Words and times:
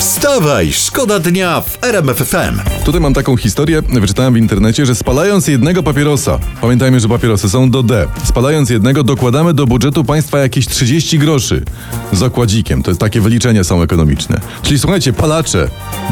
Wstawaj, 0.00 0.72
szkoda 0.72 1.18
dnia 1.18 1.60
w 1.60 1.84
RMF 1.84 2.16
FM. 2.16 2.84
Tutaj 2.84 3.00
mam 3.00 3.14
taką 3.14 3.36
historię, 3.36 3.82
wyczytałem 3.82 4.34
w 4.34 4.36
internecie, 4.36 4.86
że 4.86 4.94
spalając 4.94 5.48
jednego 5.48 5.82
papierosa, 5.82 6.38
pamiętajmy, 6.60 7.00
że 7.00 7.08
papierosy 7.08 7.50
są 7.50 7.70
do 7.70 7.82
D, 7.82 8.06
spalając 8.24 8.70
jednego 8.70 9.04
dokładamy 9.04 9.54
do 9.54 9.66
budżetu 9.66 10.04
państwa 10.04 10.38
jakieś 10.38 10.68
30 10.68 11.18
groszy 11.18 11.64
z 12.12 12.22
okładzikiem. 12.22 12.82
To 12.82 12.90
jest 12.90 13.00
takie 13.00 13.20
wyliczenia 13.20 13.64
są 13.64 13.82
ekonomiczne. 13.82 14.40
Czyli 14.62 14.78
słuchajcie, 14.78 15.12
palacze, 15.12 15.68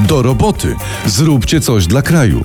do 0.09 0.23
roboty, 0.23 0.75
zróbcie 1.07 1.61
coś 1.61 1.87
dla 1.87 2.03
kraju. 2.03 2.45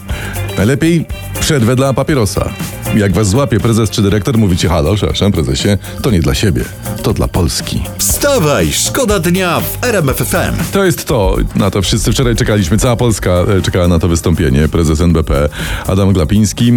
Najlepiej 0.58 1.06
przerwę 1.40 1.76
dla 1.76 1.94
papierosa. 1.94 2.50
Jak 2.96 3.14
was 3.14 3.30
złapie 3.30 3.60
prezes 3.60 3.90
czy 3.90 4.02
dyrektor, 4.02 4.38
mówicie 4.38 4.70
halo, 4.70 4.96
przepraszam 4.96 5.32
prezesie, 5.32 5.70
to 6.02 6.12
nie 6.12 6.20
dla 6.20 6.34
siebie, 6.34 6.64
to 7.04 7.14
dla 7.14 7.28
Polski. 7.28 7.84
Wstawaj, 7.98 8.72
szkoda 8.72 9.20
dnia 9.20 9.60
w 9.60 9.84
RMF 9.86 10.18
FM. 10.18 10.72
To 10.74 10.84
jest 10.84 11.06
to, 11.06 11.36
na 11.56 11.72
to 11.72 11.82
wszyscy 11.82 12.12
wczoraj 12.12 12.36
czekaliśmy, 12.36 12.78
cała 12.78 12.96
Polska 12.96 13.30
e, 13.30 13.62
czekała 13.62 13.88
na 13.88 14.00
to 14.00 14.08
wystąpienie. 14.08 14.68
Prezes 14.68 15.02
NBP 15.02 15.50
Adam 15.88 16.14
Glapiński 16.14 16.72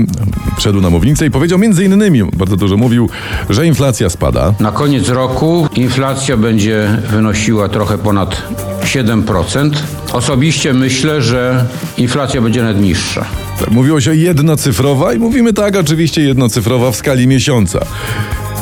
wszedł 0.59 0.80
na 0.80 0.91
mównicę 0.91 1.27
i 1.27 1.30
powiedział 1.30 1.59
między 1.59 1.84
innymi, 1.84 2.23
bardzo 2.37 2.57
dużo 2.57 2.77
mówił, 2.77 3.09
że 3.51 3.66
inflacja 3.66 4.10
spada. 4.10 4.55
Na 4.60 4.73
koniec 4.73 5.09
roku 5.09 5.69
inflacja 5.74 6.37
będzie 6.37 6.98
wynosiła 7.10 7.69
trochę 7.69 7.98
ponad 7.98 8.43
7%. 8.87 9.71
Osobiście 10.13 10.75
myślę, 10.75 11.23
że 11.23 11.67
inflacja 11.97 12.41
będzie 12.41 12.63
nawet 12.63 12.81
niższa. 12.81 13.25
Mówiło 13.71 14.01
się 14.01 14.15
jednocyfrowa 14.15 15.13
i 15.13 15.19
mówimy 15.19 15.53
tak, 15.53 15.77
oczywiście 15.77 16.23
jednocyfrowa 16.23 16.91
w 16.91 16.97
skali 16.97 17.27
miesiąca. 17.27 17.87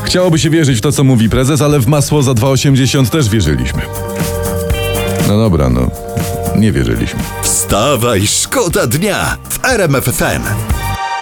Chciałoby 0.05 0.39
się 0.39 0.51
wierzyć 0.51 0.79
w 0.79 0.81
to, 0.81 0.93
co 0.93 1.05
mówi 1.05 1.29
prezes, 1.29 1.63
ale 1.63 1.81
w 1.81 1.87
masło 1.87 2.23
za 2.23 2.33
2,80 2.33 3.11
też 3.11 3.29
wierzyliśmy. 3.29 3.83
No 5.29 5.39
dobra, 5.39 5.71
no. 5.71 5.91
Nie 6.57 6.73
wierzyliśmy. 6.73 7.21
Wstawaj, 7.43 8.27
szkoda 8.27 8.87
dnia 8.87 9.37
w 9.49 9.65
RMF 9.65 10.05
FM. 10.05 10.74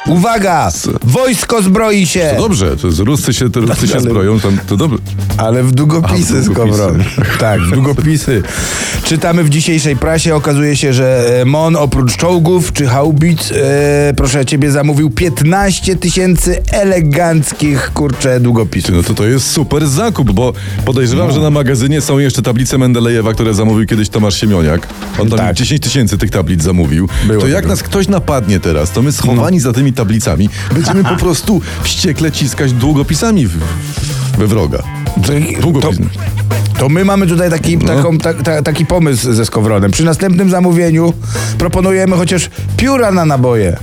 Uwaga! 0.06 0.70
Wojsko 1.04 1.62
zbroi 1.62 2.06
się! 2.06 2.34
Dobrze, 2.38 2.76
to 2.76 2.92
z 2.92 2.98
Ruscy 2.98 3.32
się, 3.32 3.50
to 3.50 3.60
Ruscy 3.60 3.88
się 3.88 4.00
zbroją, 4.00 4.40
to, 4.40 4.48
to 4.68 4.76
dobrze. 4.76 4.98
Ale 5.36 5.62
w 5.62 5.72
długopisy, 5.72 6.38
A, 6.38 6.40
w 6.40 6.44
długopisy. 6.44 6.82
Tak, 7.38 7.60
w 7.60 7.70
długopisy. 7.70 8.42
Czytamy 9.04 9.44
w 9.44 9.50
dzisiejszej 9.50 9.96
prasie, 9.96 10.34
okazuje 10.34 10.76
się, 10.76 10.92
że 10.92 11.40
e, 11.40 11.44
MON 11.44 11.76
oprócz 11.76 12.16
czołgów 12.16 12.72
czy 12.72 12.86
haubic, 12.86 13.52
e, 13.52 14.14
proszę 14.16 14.46
ciebie, 14.46 14.70
zamówił 14.70 15.10
15 15.10 15.96
tysięcy 15.96 16.62
eleganckich, 16.72 17.90
kurcze, 17.94 18.40
długopisów. 18.40 18.94
No 18.96 19.02
to 19.02 19.14
to 19.14 19.26
jest 19.26 19.50
super 19.50 19.86
zakup, 19.88 20.32
bo 20.32 20.52
podejrzewam, 20.84 21.28
No. 21.28 21.34
że 21.34 21.40
na 21.40 21.50
magazynie 21.50 22.00
są 22.00 22.18
jeszcze 22.18 22.42
tablice 22.42 22.78
Mendelejewa, 22.78 23.32
które 23.34 23.54
zamówił 23.54 23.86
kiedyś 23.86 24.08
Tomasz 24.08 24.40
Siemioniak. 24.40 24.88
On 25.18 25.28
tam 25.28 25.38
Tak. 25.38 25.56
10 25.56 25.82
tysięcy 25.82 26.18
tych 26.18 26.30
tablic 26.30 26.62
zamówił. 26.62 27.08
Było 27.26 27.40
to 27.40 27.48
jak 27.48 27.56
tego. 27.56 27.68
nas 27.68 27.82
ktoś 27.82 28.08
napadnie 28.08 28.60
teraz, 28.60 28.90
to 28.90 29.02
my 29.02 29.12
schowani 29.12 29.60
za 29.60 29.72
tymi 29.72 29.91
tablicami 29.92 30.48
będziemy 30.74 31.04
po 31.04 31.16
prostu 31.24 31.60
wściekle 31.82 32.32
ciskać 32.32 32.72
długopisami 32.72 33.46
w, 33.46 33.58
we 34.38 34.46
wroga. 34.46 34.82
Długopis. 35.60 35.98
to 36.78 36.88
my 36.88 37.04
mamy 37.04 37.26
tutaj 37.26 37.50
taki, 37.50 37.78
No. 37.78 37.96
taką, 37.96 38.18
ta, 38.18 38.34
ta, 38.34 38.62
taki 38.62 38.86
pomysł 38.86 39.32
ze 39.32 39.46
Skowronem. 39.46 39.90
Przy 39.90 40.04
następnym 40.04 40.50
zamówieniu 40.50 41.12
proponujemy 41.58 42.16
chociaż 42.16 42.50
pióra 42.76 43.10
na 43.12 43.24
naboje. 43.24 43.76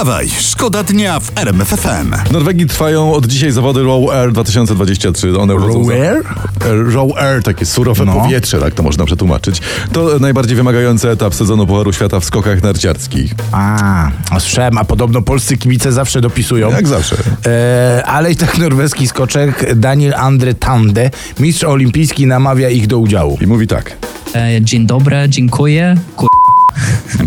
Wstawaj, 0.00 0.28
szkoda 0.40 0.82
dnia 0.82 1.20
w 1.20 1.32
RMF 1.38 1.68
FM. 1.68 2.14
W 2.28 2.32
Norwegii 2.32 2.66
trwają 2.66 3.12
od 3.12 3.26
dzisiaj 3.26 3.50
zawody 3.52 3.82
Row 3.82 4.10
Air 4.10 4.32
2023. 4.32 5.38
One 5.40 5.54
za- 5.54 5.92
Air? 5.94 6.22
Air- 6.60 6.92
Row 6.94 7.16
Air, 7.18 7.42
takie 7.42 7.66
surowe 7.66 8.04
No. 8.04 8.12
powietrze, 8.12 8.60
tak 8.60 8.74
to 8.74 8.82
można 8.82 9.04
przetłumaczyć. 9.04 9.60
To 9.92 10.18
najbardziej 10.20 10.56
wymagający 10.56 11.10
etap 11.10 11.34
sezonu 11.34 11.66
Pucharu 11.66 11.92
Świata 11.92 12.20
w 12.20 12.24
skokach 12.24 12.62
narciarskich. 12.62 13.34
A, 13.52 14.10
a 14.30 14.40
słyszałem, 14.40 14.78
a 14.78 14.84
podobno 14.84 15.22
polscy 15.22 15.56
kibice 15.56 15.92
zawsze 15.92 16.20
dopisują. 16.20 16.70
Jak 16.70 16.86
zawsze. 16.88 17.16
E, 17.46 18.02
ale 18.06 18.32
i 18.32 18.36
tak 18.36 18.58
norweski 18.58 19.06
skoczek 19.08 19.74
Daniel 19.74 20.14
Andre 20.16 20.54
Tande, 20.54 21.10
mistrz 21.40 21.64
olimpijski, 21.64 22.26
namawia 22.26 22.68
ich 22.70 22.86
do 22.86 22.98
udziału. 22.98 23.38
I 23.40 23.46
mówi 23.46 23.66
tak. 23.66 23.96
E, 24.34 24.48
Dzień 24.62 24.86
dobry, 24.86 25.16
dziękuję. 25.28 25.94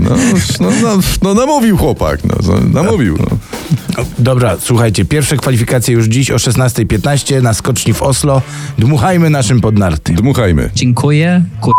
Ku- 0.09 0.14
No, 0.59 0.69
no, 0.81 0.96
no, 0.96 1.02
no 1.22 1.34
namówił 1.34 1.78
chłopak, 1.78 2.19
no, 2.24 2.36
namówił. 2.81 3.18
No. 3.19 3.38
Dobra, 4.19 4.56
słuchajcie, 4.59 5.06
pierwsze 5.06 5.38
kwalifikacje 5.38 5.94
już 5.96 6.06
dziś 6.06 6.31
o 6.31 6.36
16.15 6.36 7.41
na 7.41 7.53
skoczni 7.53 7.94
w 7.94 8.02
Oslo. 8.02 8.41
Dmuchajmy 8.78 9.30
naszym 9.30 9.62
pod 9.62 9.78
narty. 9.80 10.14
Dmuchajmy. 10.14 10.69
Dziękuję. 10.75 11.44
Ku- 11.62 11.72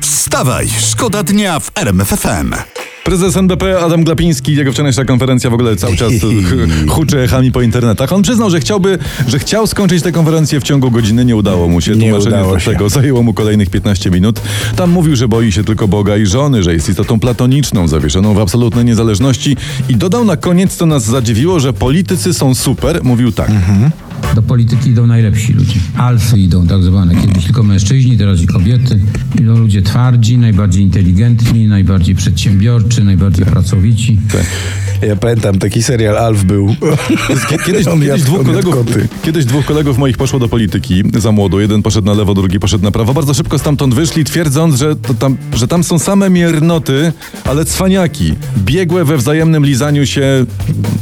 Wstawaj, 0.00 0.68
szkoda 0.80 1.22
dnia 1.22 1.60
w 1.60 1.70
RMF 1.74 2.08
FM. 2.08 2.54
Prezes 3.04 3.36
NBP 3.36 3.78
Adam 3.80 4.04
Glapiński, 4.04 4.54
jego 4.56 4.72
wczorajsza 4.72 5.04
konferencja 5.04 5.50
w 5.50 5.54
ogóle 5.54 5.76
cały 5.76 5.96
czas 5.96 6.12
huczy 6.88 7.20
echami 7.20 7.52
po 7.52 7.62
internetach. 7.62 8.12
On 8.12 8.22
przyznał, 8.22 8.50
że 8.50 8.60
chciałby, 8.60 8.98
że 9.26 9.38
chciał 9.38 9.66
skończyć 9.66 10.02
tę 10.02 10.12
konferencję 10.12 10.60
w 10.60 10.62
ciągu 10.62 10.90
godziny, 10.90 11.24
nie 11.24 11.36
udało 11.36 11.68
mu 11.68 11.80
się. 11.80 11.90
Nie 11.96 12.08
Tłumaczenie 12.10 12.36
udało 12.36 12.58
się. 12.58 12.70
tego 12.70 12.88
zajęło 12.88 13.22
mu 13.22 13.34
kolejnych 13.34 13.70
15 13.70 14.10
minut. 14.10 14.40
Tam 14.76 14.90
mówił, 14.90 15.16
że 15.16 15.28
boi 15.28 15.52
się 15.52 15.64
tylko 15.64 15.88
Boga 15.88 16.16
i 16.16 16.26
żony, 16.26 16.62
że 16.62 16.72
jest 16.74 16.88
istotą 16.88 17.20
platoniczną, 17.20 17.88
zawieszoną 17.88 18.34
w 18.34 18.38
absolutnej 18.38 18.84
niezależności 18.84 19.56
i 19.88 19.96
dodał 19.96 20.24
na 20.24 20.36
koniec, 20.36 20.76
co 20.76 20.86
nas 20.86 21.04
zadziwiło, 21.04 21.60
że 21.60 21.72
politycy 21.72 22.34
są 22.34 22.54
super. 22.54 23.00
Mówił 23.02 23.32
tak. 23.32 23.50
Do 24.34 24.42
polityki 24.42 24.90
idą 24.90 25.06
najlepsi 25.06 25.52
ludzie. 25.52 25.80
Alfy 25.96 26.38
idą 26.38 26.66
tak 26.66 26.82
zwane. 26.82 27.14
Kiedyś 27.14 27.44
tylko 27.44 27.62
mężczyźni, 27.62 28.18
teraz 28.18 28.40
i 28.42 28.46
kobiety. 28.46 28.98
Idą 29.40 29.58
ludzie 29.58 29.82
twardzi, 29.82 30.38
najbardziej 30.38 30.82
inteligentni, 30.82 31.66
najbardziej 31.68 32.14
przedsiębiorczy, 32.14 33.04
najbardziej 33.04 33.46
pracowici. 33.46 34.18
Ja 35.08 35.16
pamiętam, 35.16 35.58
taki 35.58 35.82
serial 35.82 36.18
Alf 36.18 36.44
był. 36.44 36.66
Kie- 37.48 37.58
Kiedyś, 37.66 37.86
On 37.86 38.00
kiedyś, 38.00 38.22
dwóch 38.22 38.46
kolegów, 38.46 38.76
kiedyś 39.24 39.44
dwóch 39.44 39.64
kolegów 39.64 39.98
moich 39.98 40.16
poszło 40.16 40.38
do 40.38 40.48
polityki 40.48 41.02
za 41.18 41.32
młodo. 41.32 41.60
Jeden 41.60 41.82
poszedł 41.82 42.06
na 42.06 42.14
lewo, 42.14 42.34
drugi 42.34 42.60
poszedł 42.60 42.84
na 42.84 42.90
prawo. 42.90 43.14
Bardzo 43.14 43.34
szybko 43.34 43.58
stamtąd 43.58 43.94
wyszli, 43.94 44.24
twierdząc, 44.24 44.74
że, 44.78 44.96
to 44.96 45.14
tam, 45.14 45.36
że 45.56 45.68
tam 45.68 45.84
są 45.84 45.98
same 45.98 46.30
miernoty, 46.30 47.12
ale 47.44 47.64
cwaniaki. 47.64 48.34
Biegłe 48.58 49.04
we 49.04 49.16
wzajemnym 49.16 49.64
lizaniu 49.66 50.06
się, 50.06 50.46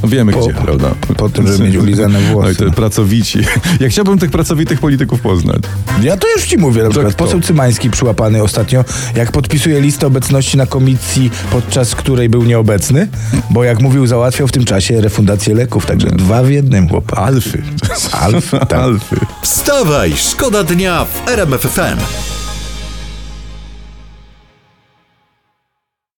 no 0.02 0.08
wiemy 0.08 0.32
Po- 0.32 0.40
gdzie, 0.46 0.54
prawda? 0.54 0.94
po 1.16 1.28
tym, 1.28 1.46
żeby 1.46 1.64
mieć 1.64 1.76
ulizane 1.76 2.20
włosy. 2.20 2.46
No 2.60 2.66
i 2.66 2.70
te 2.70 2.76
pracowici. 2.76 3.21
Ja 3.80 3.88
chciałbym 3.88 4.18
tych 4.18 4.30
pracowitych 4.30 4.80
polityków 4.80 5.20
poznać. 5.20 5.62
Ja 6.02 6.16
to 6.16 6.26
już 6.36 6.44
ci 6.46 6.58
mówię, 6.58 6.82
na 6.82 6.90
przykład 6.90 7.14
poseł 7.14 7.40
Cymański 7.40 7.90
przyłapany 7.90 8.42
ostatnio, 8.42 8.84
jak 9.14 9.32
podpisuje 9.32 9.80
listę 9.80 10.06
obecności 10.06 10.56
na 10.56 10.66
komisji, 10.66 11.30
podczas 11.50 11.94
której 11.94 12.28
był 12.28 12.42
nieobecny, 12.44 13.08
bo 13.50 13.64
jak 13.64 13.80
mówił, 13.80 14.06
załatwiał 14.06 14.48
w 14.48 14.52
tym 14.52 14.64
czasie 14.64 15.00
refundację 15.00 15.54
leków, 15.54 15.86
także 15.86 16.08
dwa 16.08 16.42
w 16.42 16.50
jednym, 16.50 16.88
chłop. 16.88 17.18
Alfy. 17.18 17.62
Alfy, 18.12 18.58
tak. 18.58 18.72
Alfy. 18.72 19.16
Wstawaj, 19.42 20.12
szkoda 20.16 20.64
dnia 20.64 21.04
w 21.04 21.28
RMF 21.28 21.60
FM. 21.60 22.41